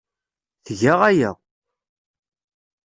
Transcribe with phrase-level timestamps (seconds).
[0.65, 1.31] Tga aya.